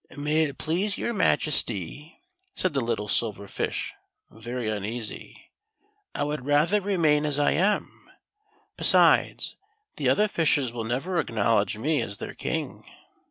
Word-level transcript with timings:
"May 0.17 0.45
it 0.45 0.57
please 0.57 0.97
your 0.97 1.13
Majcst}," 1.13 2.13
said 2.55 2.73
the 2.73 2.81
little 2.81 3.07
Silver 3.07 3.45
Fish, 3.47 3.93
very 4.31 4.67
uneasy," 4.67 5.51
I 6.15 6.23
would 6.23 6.43
rather 6.43 6.81
remain 6.81 7.23
as 7.23 7.37
I 7.37 7.51
am; 7.51 8.09
besides, 8.77 9.57
the 9.97 10.09
other 10.09 10.27
fishes 10.27 10.73
will 10.73 10.85
never 10.85 11.19
acknowledge 11.19 11.77
me 11.77 12.01
as 12.01 12.17
their 12.17 12.33
King." 12.33 12.83